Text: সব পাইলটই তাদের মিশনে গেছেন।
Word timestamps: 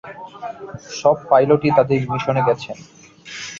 সব 0.95 1.15
পাইলটই 1.29 1.71
তাদের 1.77 1.99
মিশনে 2.11 2.41
গেছেন। 2.47 2.77